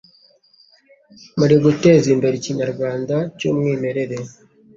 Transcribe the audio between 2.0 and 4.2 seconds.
imbere ikinyarwanda cy'umwimerere.